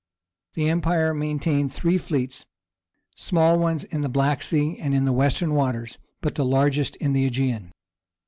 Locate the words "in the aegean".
6.95-7.71